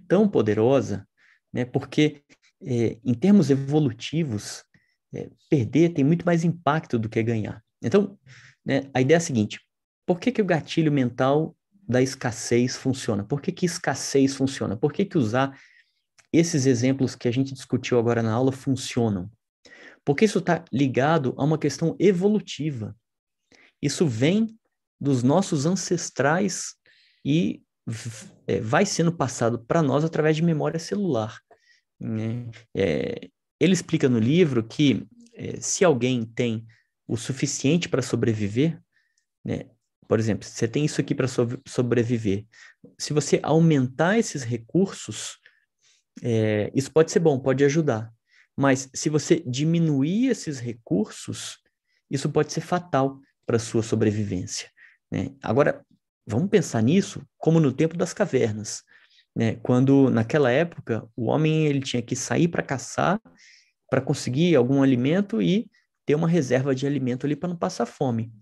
[0.06, 1.08] tão poderosa,
[1.50, 2.22] né, porque
[2.62, 4.64] é, em termos evolutivos,
[5.14, 7.62] é, perder tem muito mais impacto do que ganhar.
[7.82, 8.18] Então,
[8.64, 9.60] né, a ideia é a seguinte,
[10.06, 11.56] por que, que o gatilho mental
[11.86, 13.24] da escassez funciona?
[13.24, 14.76] Por que, que escassez funciona?
[14.76, 15.58] Por que, que usar
[16.32, 19.30] esses exemplos que a gente discutiu agora na aula funcionam?
[20.04, 22.96] Porque isso está ligado a uma questão evolutiva.
[23.80, 24.58] Isso vem
[25.00, 26.74] dos nossos ancestrais
[27.24, 27.62] e
[28.46, 31.38] é, vai sendo passado para nós através de memória celular.
[32.00, 32.50] Né?
[32.74, 33.28] É,
[33.60, 36.66] ele explica no livro que é, se alguém tem
[37.06, 38.80] o suficiente para sobreviver,
[39.44, 39.66] né,
[40.08, 41.26] por exemplo, você tem isso aqui para
[41.66, 42.44] sobreviver.
[42.98, 45.38] Se você aumentar esses recursos,
[46.22, 48.12] é, isso pode ser bom, pode ajudar.
[48.56, 51.58] Mas se você diminuir esses recursos,
[52.10, 54.70] isso pode ser fatal para sua sobrevivência.
[55.10, 55.30] Né?
[55.42, 55.84] Agora,
[56.26, 58.82] vamos pensar nisso como no tempo das cavernas.
[59.34, 59.56] Né?
[59.56, 63.20] Quando, naquela época, o homem ele tinha que sair para caçar
[63.90, 65.70] para conseguir algum alimento e
[66.06, 68.32] ter uma reserva de alimento ali para não passar fome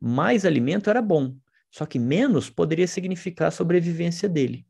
[0.00, 1.34] mais alimento era bom,
[1.70, 4.66] só que menos poderia significar a sobrevivência dele.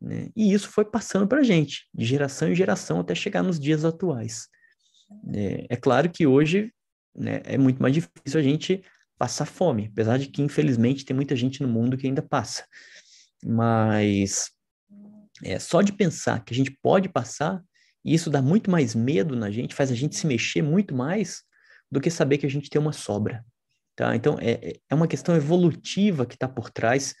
[0.00, 0.30] Né?
[0.34, 3.84] E isso foi passando para a gente, de geração em geração, até chegar nos dias
[3.84, 4.48] atuais.
[5.34, 6.72] É, é claro que hoje
[7.14, 8.82] né, é muito mais difícil a gente
[9.18, 12.64] passar fome, apesar de que, infelizmente, tem muita gente no mundo que ainda passa.
[13.44, 14.50] Mas
[15.44, 17.62] é, só de pensar que a gente pode passar,
[18.02, 21.42] isso dá muito mais medo na gente, faz a gente se mexer muito mais
[21.90, 23.44] do que saber que a gente tem uma sobra.
[24.00, 24.16] Tá?
[24.16, 27.14] Então, é, é uma questão evolutiva que está por trás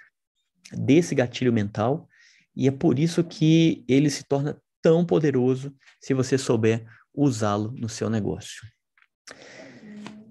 [0.72, 2.08] desse gatilho mental,
[2.56, 7.86] e é por isso que ele se torna tão poderoso se você souber usá-lo no
[7.86, 8.66] seu negócio.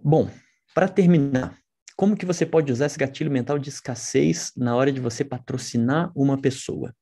[0.03, 0.27] Bom,
[0.73, 1.55] para terminar,
[1.95, 6.11] como que você pode usar esse gatilho mental de escassez na hora de você patrocinar
[6.15, 6.95] uma pessoa?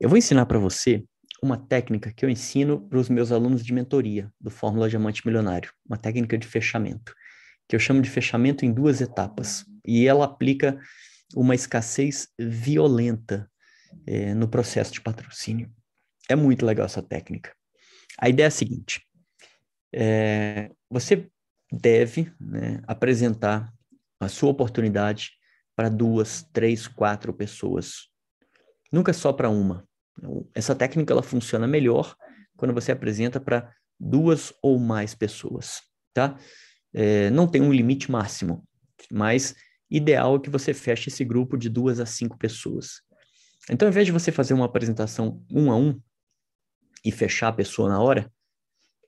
[0.00, 1.04] Eu vou ensinar para você
[1.42, 5.70] uma técnica que eu ensino para os meus alunos de mentoria do Fórmula Diamante Milionário,
[5.86, 7.14] uma técnica de fechamento
[7.68, 9.64] que eu chamo de fechamento em duas etapas.
[9.84, 10.78] E ela aplica
[11.34, 13.50] uma escassez violenta
[14.06, 15.70] é, no processo de patrocínio.
[16.28, 17.54] É muito legal essa técnica.
[18.18, 19.02] A ideia é a seguinte:
[19.92, 21.28] é, você
[21.72, 23.72] deve né, apresentar
[24.20, 25.32] a sua oportunidade
[25.76, 28.08] para duas, três, quatro pessoas.
[28.92, 29.86] Nunca só para uma.
[30.54, 32.14] Essa técnica ela funciona melhor
[32.56, 36.38] quando você apresenta para duas ou mais pessoas, tá?
[36.94, 38.66] É, não tem um limite máximo,
[39.10, 39.54] mas
[39.90, 43.02] ideal é que você feche esse grupo de duas a cinco pessoas.
[43.70, 46.00] Então, ao invés de você fazer uma apresentação um a um
[47.04, 48.30] e fechar a pessoa na hora,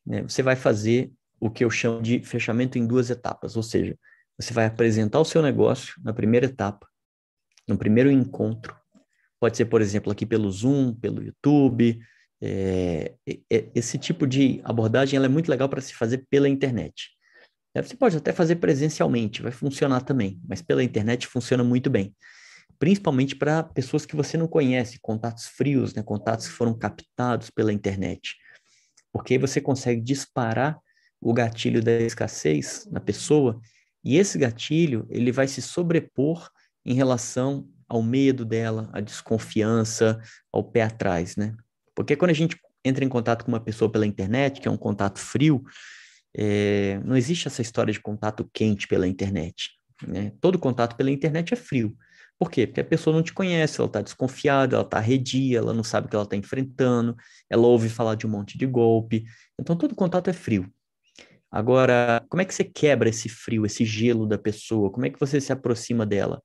[0.04, 3.96] né, você vai fazer o que eu chamo de fechamento em duas etapas, ou seja,
[4.38, 6.86] você vai apresentar o seu negócio na primeira etapa,
[7.68, 8.76] no primeiro encontro.
[9.38, 11.98] Pode ser, por exemplo, aqui pelo Zoom, pelo YouTube.
[12.40, 17.15] É, é, esse tipo de abordagem é muito legal para se fazer pela internet.
[17.76, 22.16] É, você pode até fazer presencialmente, vai funcionar também, mas pela internet funciona muito bem.
[22.78, 27.70] Principalmente para pessoas que você não conhece, contatos frios, né, contatos que foram captados pela
[27.70, 28.34] internet.
[29.12, 30.78] Porque aí você consegue disparar
[31.20, 33.60] o gatilho da escassez na pessoa
[34.02, 36.48] e esse gatilho ele vai se sobrepor
[36.82, 40.18] em relação ao medo dela, à desconfiança,
[40.50, 41.54] ao pé atrás, né?
[41.94, 44.78] Porque quando a gente entra em contato com uma pessoa pela internet, que é um
[44.78, 45.62] contato frio,
[46.38, 49.70] é, não existe essa história de contato quente pela internet.
[50.06, 50.32] Né?
[50.38, 51.96] Todo contato pela internet é frio.
[52.38, 52.66] Por quê?
[52.66, 56.06] Porque a pessoa não te conhece, ela está desconfiada, ela está arredia, ela não sabe
[56.06, 57.16] o que ela está enfrentando,
[57.48, 59.24] ela ouve falar de um monte de golpe.
[59.58, 60.70] Então, todo contato é frio.
[61.50, 64.90] Agora, como é que você quebra esse frio, esse gelo da pessoa?
[64.90, 66.42] Como é que você se aproxima dela?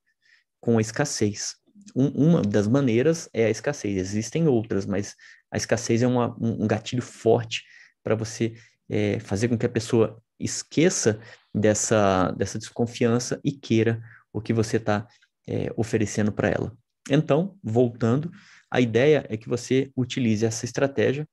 [0.62, 1.56] Com a escassez.
[1.94, 3.98] Um, uma das maneiras é a escassez.
[3.98, 5.14] Existem outras, mas
[5.52, 7.64] a escassez é uma, um, um gatilho forte
[8.02, 8.54] para você
[8.92, 11.22] é, fazer com que a pessoa esqueça
[11.56, 15.08] dessa, dessa desconfiança e queira o que você está
[15.48, 16.78] é, oferecendo para ela.
[17.10, 18.30] Então, voltando,
[18.70, 21.26] a ideia é que você utilize essa estratégia,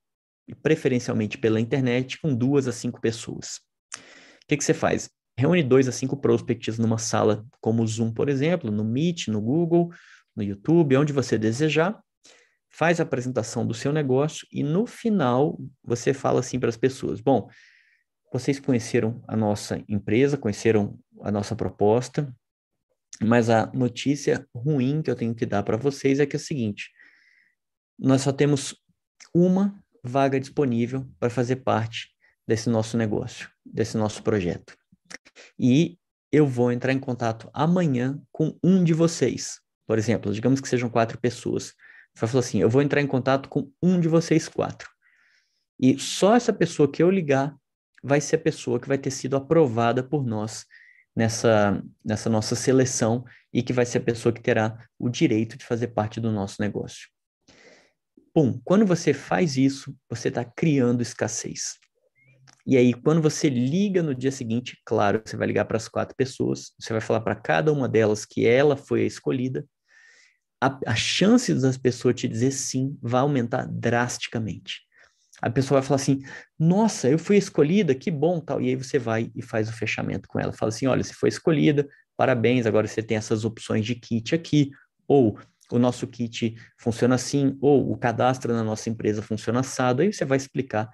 [0.63, 3.61] preferencialmente pela internet, com duas a cinco pessoas.
[3.95, 5.11] O que, que você faz?
[5.37, 9.41] Reúne dois a cinco prospects numa sala como o Zoom, por exemplo, no Meet, no
[9.41, 9.91] Google,
[10.35, 12.01] no YouTube, onde você desejar,
[12.71, 17.21] faz a apresentação do seu negócio e no final você fala assim para as pessoas:
[17.21, 17.49] bom,
[18.33, 22.35] vocês conheceram a nossa empresa, conheceram a nossa proposta,
[23.23, 26.41] mas a notícia ruim que eu tenho que dar para vocês é que é o
[26.41, 26.91] seguinte:
[27.99, 28.77] nós só temos
[29.35, 32.11] uma vaga disponível para fazer parte
[32.47, 34.77] desse nosso negócio, desse nosso projeto.
[35.59, 35.99] E
[36.31, 39.61] eu vou entrar em contato amanhã com um de vocês.
[39.87, 41.75] Por exemplo, digamos que sejam quatro pessoas.
[42.19, 44.91] Vai falar assim: eu vou entrar em contato com um de vocês quatro.
[45.79, 47.57] E só essa pessoa que eu ligar
[48.03, 50.65] vai ser a pessoa que vai ter sido aprovada por nós
[51.15, 55.65] nessa, nessa nossa seleção e que vai ser a pessoa que terá o direito de
[55.65, 57.09] fazer parte do nosso negócio.
[58.35, 61.77] Bom, quando você faz isso, você está criando escassez.
[62.67, 66.15] E aí, quando você liga no dia seguinte, claro, você vai ligar para as quatro
[66.15, 69.67] pessoas, você vai falar para cada uma delas que ela foi a escolhida,
[70.61, 74.89] a, a chance das pessoas te dizer sim vai aumentar drasticamente
[75.41, 76.23] a pessoa vai falar assim:
[76.59, 78.61] Nossa, eu fui escolhida, que bom, tal.
[78.61, 80.53] E aí você vai e faz o fechamento com ela.
[80.53, 84.71] Fala assim: Olha, se foi escolhida, parabéns, agora você tem essas opções de kit aqui.
[85.07, 85.39] Ou
[85.71, 90.03] o nosso kit funciona assim, ou o cadastro na nossa empresa funciona assado.
[90.03, 90.91] Aí você vai explicar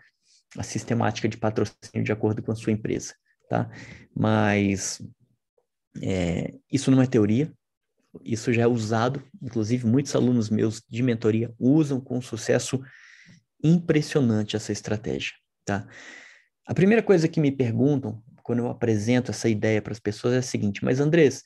[0.59, 3.14] a sistemática de patrocínio de acordo com a sua empresa,
[3.48, 3.68] tá?
[4.14, 5.03] Mas
[6.03, 7.53] é, isso não é teoria,
[8.22, 12.83] isso já é usado, inclusive muitos alunos meus de mentoria usam com sucesso
[13.62, 15.33] impressionante essa estratégia,
[15.64, 15.88] tá?
[16.66, 20.38] A primeira coisa que me perguntam quando eu apresento essa ideia para as pessoas é
[20.38, 21.42] a seguinte: mas Andrés,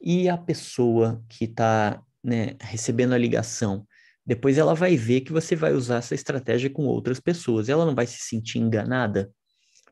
[0.00, 3.86] e a pessoa que está né, recebendo a ligação?
[4.24, 7.68] Depois ela vai ver que você vai usar essa estratégia com outras pessoas.
[7.68, 9.32] Ela não vai se sentir enganada?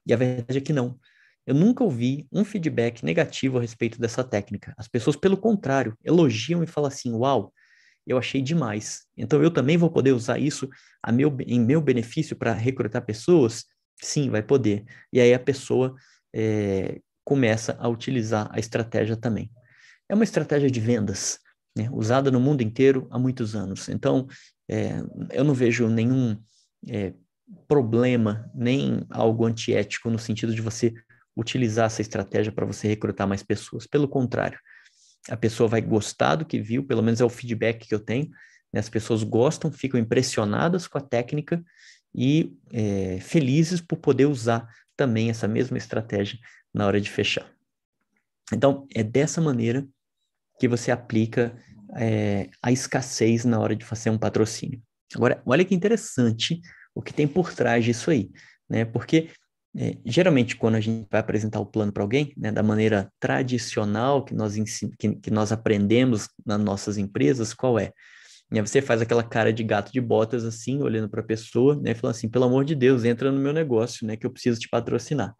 [0.07, 0.99] E a verdade é que não.
[1.47, 4.75] Eu nunca ouvi um feedback negativo a respeito dessa técnica.
[4.77, 7.53] As pessoas, pelo contrário, elogiam e falam assim: Uau,
[8.07, 9.07] eu achei demais.
[9.17, 10.69] Então eu também vou poder usar isso
[11.13, 13.65] meu, em meu benefício para recrutar pessoas?
[14.01, 14.85] Sim, vai poder.
[15.13, 15.95] E aí a pessoa
[16.35, 19.51] é, começa a utilizar a estratégia também.
[20.09, 21.39] É uma estratégia de vendas,
[21.77, 23.89] né, usada no mundo inteiro há muitos anos.
[23.89, 24.27] Então,
[24.69, 25.01] é,
[25.31, 26.37] eu não vejo nenhum
[26.89, 27.13] é,
[27.69, 30.93] problema, nem algo antiético no sentido de você
[31.41, 33.87] utilizar essa estratégia para você recrutar mais pessoas.
[33.87, 34.59] Pelo contrário,
[35.29, 38.29] a pessoa vai gostar do que viu, pelo menos é o feedback que eu tenho.
[38.73, 38.79] Né?
[38.79, 41.65] As pessoas gostam, ficam impressionadas com a técnica
[42.15, 46.39] e é, felizes por poder usar também essa mesma estratégia
[46.75, 47.51] na hora de fechar.
[48.53, 49.87] Então, é dessa maneira
[50.59, 51.57] que você aplica
[51.97, 54.83] é, a escassez na hora de fazer um patrocínio.
[55.15, 56.61] Agora, olha que interessante
[56.95, 58.31] o que tem por trás disso aí,
[58.69, 58.85] né?
[58.85, 59.31] Porque
[59.77, 64.25] é, geralmente, quando a gente vai apresentar o plano para alguém, né, da maneira tradicional
[64.25, 64.57] que nós,
[64.99, 67.93] que, que nós aprendemos nas nossas empresas, qual é?
[68.51, 72.17] Você faz aquela cara de gato de botas assim, olhando para a pessoa, né, falando
[72.17, 75.35] assim: pelo amor de Deus, entra no meu negócio, né, que eu preciso te patrocinar.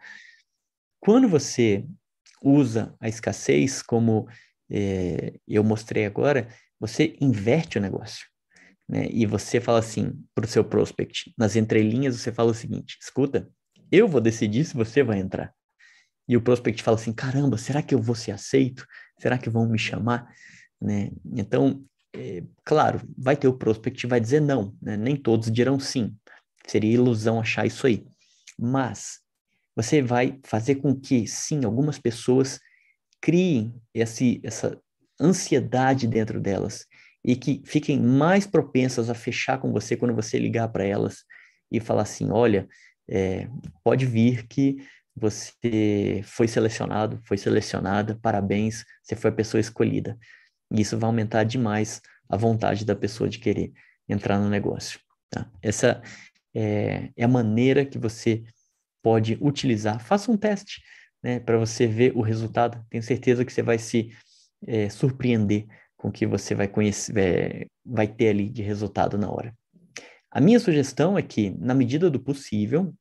[1.01, 1.85] Quando você
[2.43, 4.29] usa a escassez, como
[4.71, 8.27] é, eu mostrei agora, você inverte o negócio.
[8.89, 9.09] Né?
[9.11, 13.49] E você fala assim para o seu prospect, nas entrelinhas, você fala o seguinte: escuta,
[13.91, 15.53] eu vou decidir se você vai entrar.
[16.29, 18.87] E o prospect fala assim: caramba, será que eu vou ser aceito?
[19.19, 20.33] Será que vão me chamar?
[20.81, 21.11] né?
[21.37, 24.97] Então, é, claro, vai ter o prospect que vai dizer não, né?
[24.97, 26.17] Nem todos dirão sim.
[26.67, 28.05] Seria ilusão achar isso aí.
[28.59, 29.21] Mas
[29.77, 32.59] você vai fazer com que, sim, algumas pessoas
[33.21, 34.81] criem esse, essa
[35.21, 36.87] ansiedade dentro delas
[37.25, 41.25] e que fiquem mais propensas a fechar com você quando você ligar para elas
[41.71, 42.67] e falar assim: olha,
[43.11, 43.49] é,
[43.83, 44.79] pode vir que
[45.15, 50.17] você foi selecionado, foi selecionada, parabéns, você foi a pessoa escolhida.
[50.73, 53.73] E isso vai aumentar demais a vontade da pessoa de querer
[54.09, 55.01] entrar no negócio.
[55.29, 55.51] Tá?
[55.61, 56.01] Essa
[56.55, 58.45] é, é a maneira que você
[59.03, 60.01] pode utilizar.
[60.01, 60.83] Faça um teste
[61.23, 62.85] né, para você ver o resultado.
[62.89, 64.13] Tenho certeza que você vai se
[64.67, 69.31] é, surpreender com o que você vai conhecer, é, vai ter ali de resultado na
[69.31, 69.55] hora.
[70.31, 72.95] A minha sugestão é que, na medida do possível,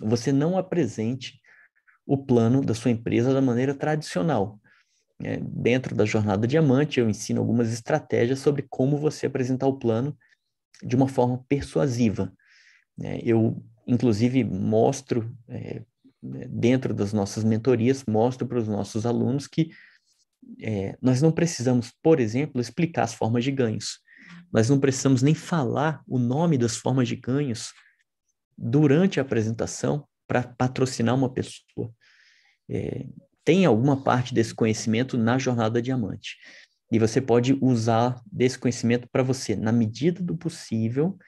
[0.00, 1.40] você não apresente
[2.06, 4.60] o plano da sua empresa da maneira tradicional.
[5.22, 10.16] É, dentro da jornada diamante, eu ensino algumas estratégias sobre como você apresentar o plano
[10.82, 12.32] de uma forma persuasiva.
[13.02, 15.82] É, eu, inclusive, mostro é,
[16.22, 19.70] dentro das nossas mentorias, mostro para os nossos alunos que
[20.60, 24.00] é, nós não precisamos, por exemplo, explicar as formas de ganhos.
[24.52, 27.72] Nós não precisamos nem falar o nome das formas de ganhos
[28.56, 31.92] durante a apresentação para patrocinar uma pessoa.
[32.68, 33.06] É,
[33.44, 36.36] tem alguma parte desse conhecimento na jornada diamante.
[36.90, 41.18] E você pode usar desse conhecimento para você, na medida do possível,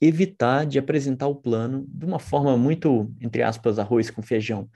[0.00, 4.68] evitar de apresentar o plano de uma forma muito, entre aspas, arroz com feijão.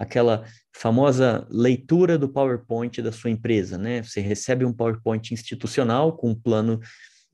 [0.00, 4.02] Aquela famosa leitura do PowerPoint da sua empresa, né?
[4.02, 6.80] Você recebe um PowerPoint institucional com um plano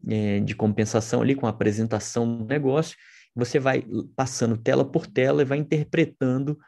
[0.09, 2.97] é, de compensação ali, com a apresentação do negócio,
[3.35, 3.85] você vai
[4.17, 6.59] passando tela por tela e vai interpretando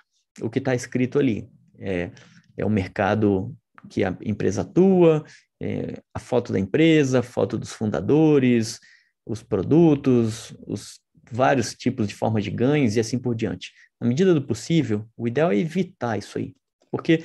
[0.41, 1.49] o que está escrito ali.
[1.79, 2.11] É,
[2.57, 3.57] é o mercado
[3.89, 5.25] que a empresa atua,
[5.61, 8.79] é, a foto da empresa, a foto dos fundadores,
[9.27, 13.73] os produtos, os vários tipos de formas de ganhos e assim por diante.
[14.01, 16.55] Na medida do possível, o ideal é evitar isso aí,
[16.91, 17.25] porque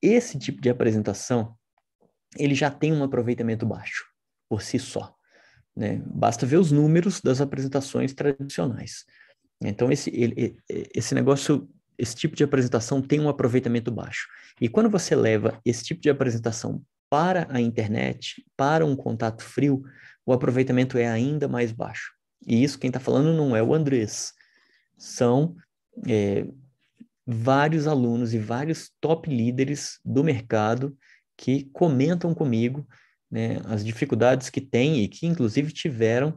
[0.00, 1.56] esse tipo de apresentação
[2.36, 4.04] ele já tem um aproveitamento baixo
[4.48, 5.14] por si só.
[5.76, 6.02] Né?
[6.06, 9.04] Basta ver os números das apresentações tradicionais.
[9.62, 14.28] Então esse ele, esse negócio, esse tipo de apresentação tem um aproveitamento baixo.
[14.60, 19.82] E quando você leva esse tipo de apresentação para a internet, para um contato frio,
[20.26, 22.12] o aproveitamento é ainda mais baixo.
[22.46, 24.32] E isso quem está falando não é o Andrés,
[25.02, 25.56] são
[26.06, 26.46] é,
[27.26, 30.96] vários alunos e vários top líderes do mercado
[31.36, 32.86] que comentam comigo
[33.28, 36.36] né, as dificuldades que têm e que inclusive tiveram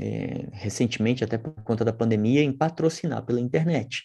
[0.00, 4.02] é, recentemente, até por conta da pandemia, em patrocinar pela internet.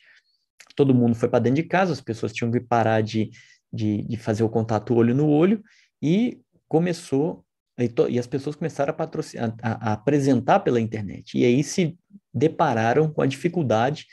[0.76, 3.32] Todo mundo foi para dentro de casa, as pessoas tinham que parar de,
[3.74, 5.64] de, de fazer o contato olho no olho
[6.00, 7.44] e começou
[7.78, 11.38] e, as pessoas começaram a, a, a, apresentar pela internet.
[11.38, 11.98] E aí se
[12.34, 14.08] depararam com a dificuldade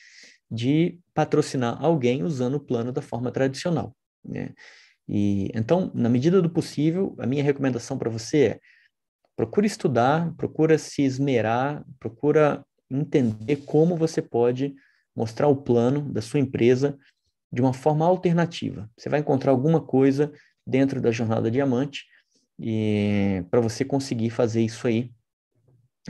[0.50, 3.96] de patrocinar alguém usando o plano da forma tradicional.
[4.24, 4.50] Né?
[5.08, 8.60] E então, na medida do possível, a minha recomendação para você é
[9.36, 14.74] procure estudar, procura se esmerar, procura entender como você pode
[15.16, 16.98] mostrar o plano da sua empresa
[17.52, 18.90] de uma forma alternativa.
[18.96, 20.32] Você vai encontrar alguma coisa
[20.66, 22.04] dentro da jornada diamante
[22.58, 25.10] e para você conseguir fazer isso aí,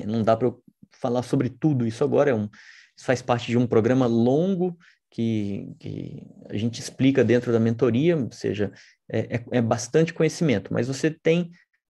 [0.07, 2.49] não dá para eu falar sobre tudo isso agora, é um,
[2.97, 4.77] isso faz parte de um programa longo
[5.11, 8.73] que, que a gente explica dentro da mentoria, ou seja,
[9.09, 11.51] é, é, é bastante conhecimento, mas você tem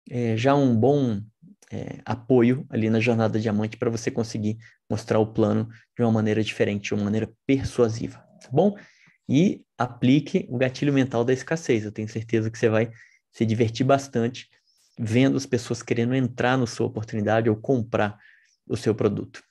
[0.10, 1.22] é, já um bom
[2.06, 4.58] apoio ali na jornada diamante para você conseguir
[4.90, 8.78] mostrar o plano de uma maneira diferente, de uma maneira persuasiva, tá bom?
[9.28, 11.84] E aplique o gatilho mental da escassez.
[11.84, 12.92] Eu tenho certeza que você vai
[13.36, 14.50] se divertir bastante
[14.98, 18.18] vendo as pessoas querendo entrar na sua oportunidade ou comprar
[18.66, 19.44] o seu produto.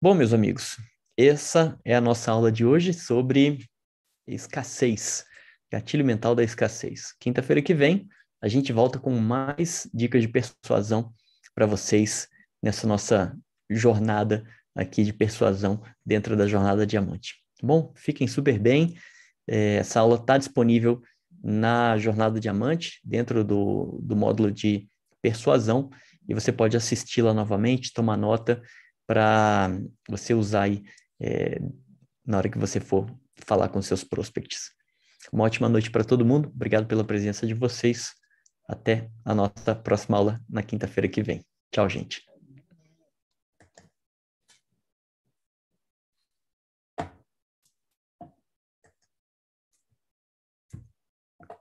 [0.00, 0.78] Bom, meus amigos,
[1.18, 3.58] essa é a nossa aula de hoje sobre
[4.26, 5.26] escassez,
[5.70, 7.12] gatilho mental da escassez.
[7.20, 8.08] Quinta-feira que vem,
[8.40, 11.12] a gente volta com mais dicas de persuasão
[11.54, 12.26] para vocês
[12.62, 13.36] nessa nossa
[13.68, 17.34] jornada aqui de persuasão dentro da jornada diamante.
[17.62, 18.96] Bom, fiquem super bem.
[19.46, 21.02] É, essa aula está disponível
[21.42, 24.88] na Jornada Diamante, dentro do, do módulo de
[25.22, 25.90] persuasão,
[26.28, 28.60] e você pode assisti-la novamente, tomar nota
[29.06, 29.70] para
[30.08, 30.82] você usar aí
[31.20, 31.60] é,
[32.26, 33.06] na hora que você for
[33.36, 34.70] falar com seus prospects.
[35.32, 36.50] Uma ótima noite para todo mundo.
[36.54, 38.12] Obrigado pela presença de vocês.
[38.68, 41.44] Até a nossa próxima aula na quinta-feira que vem.
[41.72, 42.35] Tchau, gente.